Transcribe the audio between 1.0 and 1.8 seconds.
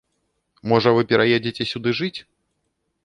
пераедзеце